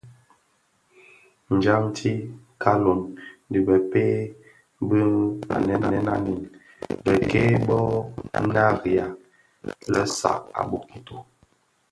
[1.59, 2.11] Djanti,
[2.61, 3.01] Kaaloň
[3.51, 4.13] dhi bëpeï
[4.87, 4.99] bi
[5.59, 6.41] nlanèn anèn
[7.03, 7.77] bek-kè bō
[8.53, 9.05] nariya
[9.93, 11.15] lè saad a bokito.